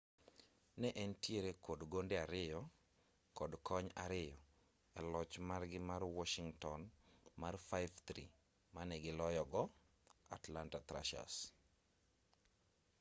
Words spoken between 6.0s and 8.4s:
washington mar 5-3